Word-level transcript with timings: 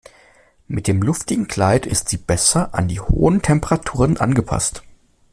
Mit 0.67 0.87
dem 0.87 1.03
luftigen 1.03 1.47
Kleid 1.47 1.85
ist 1.85 2.09
sie 2.09 2.17
besser 2.17 2.73
an 2.73 2.87
die 2.87 2.99
hohen 2.99 3.43
Temperaturen 3.43 4.17
angepasst. 4.17 4.81